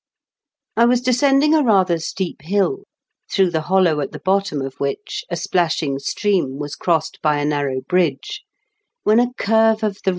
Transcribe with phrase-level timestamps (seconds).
[0.75, 2.85] I was descending a rather steep hill,
[3.31, 7.45] through the hollow at the bottom of which a splashing stream was crossed by a
[7.45, 8.41] narrow bridge,
[9.05, 10.09] Lu a curve of the